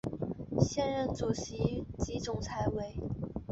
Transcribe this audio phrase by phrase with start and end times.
[0.61, 2.95] 现任主席及总裁为。